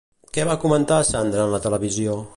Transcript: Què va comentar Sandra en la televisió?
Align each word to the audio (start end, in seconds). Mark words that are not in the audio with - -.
Què 0.37 0.45
va 0.51 0.55
comentar 0.63 0.97
Sandra 1.11 1.45
en 1.47 1.55
la 1.57 1.63
televisió? 1.67 2.21